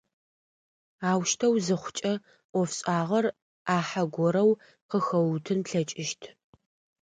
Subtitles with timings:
[1.09, 2.13] Аущтэу зыхъукӏэ
[2.51, 3.25] ӏофшӏагъэр
[3.65, 4.51] ӏахьэ горэу
[4.89, 6.21] къыхэуутын плъэкӏыщт.